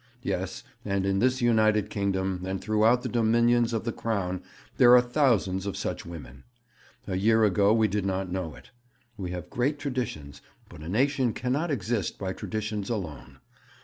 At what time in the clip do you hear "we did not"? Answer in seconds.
7.71-8.31